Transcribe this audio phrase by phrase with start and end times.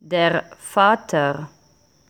[0.00, 1.50] Der Vater.